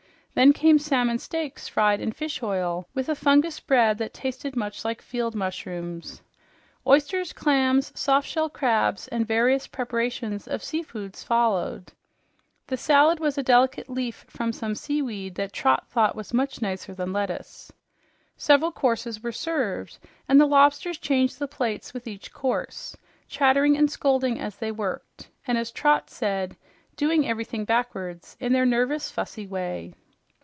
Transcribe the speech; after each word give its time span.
Then 0.33 0.53
came 0.53 0.79
salmon 0.79 1.19
steaks 1.19 1.67
fried 1.67 1.99
in 1.99 2.13
fish 2.13 2.41
oil, 2.41 2.87
with 2.93 3.09
a 3.09 3.15
fungus 3.15 3.59
bread 3.59 3.97
that 3.97 4.13
tasted 4.13 4.55
much 4.55 4.85
like 4.85 5.01
field 5.01 5.35
mushrooms. 5.35 6.21
Oysters, 6.87 7.33
clams, 7.33 7.91
soft 7.99 8.29
shell 8.29 8.49
crabs 8.49 9.09
and 9.09 9.27
various 9.27 9.67
preparations 9.67 10.47
of 10.47 10.61
seafoods 10.63 11.21
followed. 11.21 11.91
The 12.67 12.77
salad 12.77 13.19
was 13.19 13.37
a 13.37 13.43
delicate 13.43 13.89
leaf 13.89 14.25
from 14.29 14.53
some 14.53 14.73
seaweed 14.73 15.35
that 15.35 15.51
Trot 15.51 15.89
thought 15.89 16.15
was 16.15 16.33
much 16.33 16.61
nicer 16.61 16.93
than 16.95 17.11
lettuce. 17.11 17.73
Several 18.37 18.71
courses 18.71 19.21
were 19.21 19.33
served, 19.33 19.97
and 20.29 20.39
the 20.39 20.47
lobsters 20.47 20.97
changed 20.97 21.39
the 21.39 21.47
plates 21.47 21.93
with 21.93 22.07
each 22.07 22.31
course, 22.31 22.95
chattering 23.27 23.75
and 23.75 23.91
scolding 23.91 24.39
as 24.39 24.55
they 24.55 24.71
worked, 24.71 25.27
and 25.45 25.57
as 25.57 25.71
Trot 25.71 26.09
said, 26.09 26.55
"doing 26.95 27.27
everything 27.27 27.65
backwards" 27.65 28.37
in 28.39 28.53
their 28.53 28.65
nervous, 28.65 29.11
fussy 29.11 29.45
way. 29.45 29.93